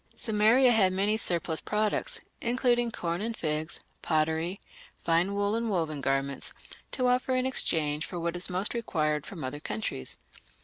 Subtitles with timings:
[0.17, 4.59] Sumeria had many surplus products, including corn and figs, pottery,
[4.97, 6.53] fine wool and woven garments,
[6.93, 10.17] to offer in exchange for what it most required from other countries.